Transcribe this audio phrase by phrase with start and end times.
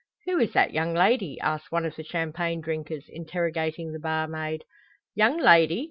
[0.25, 4.63] "Who is that young lady?" asks one of the champagne drinkers, interrogating the barmaid.
[5.15, 5.79] "Young lady!"